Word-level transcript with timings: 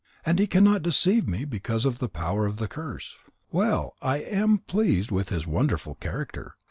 And 0.25 0.39
he 0.39 0.47
cannot 0.47 0.81
deceive 0.81 1.27
me 1.29 1.45
because 1.45 1.85
of 1.85 1.99
the 1.99 2.09
power 2.09 2.47
of 2.47 2.57
the 2.57 2.67
curse. 2.67 3.17
Well, 3.51 3.93
I 4.01 4.17
am 4.17 4.57
pleased 4.57 5.11
with 5.11 5.29
his 5.29 5.45
wonderful 5.45 5.93
character. 5.93 6.55